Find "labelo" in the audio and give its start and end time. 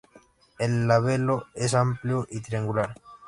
0.87-1.45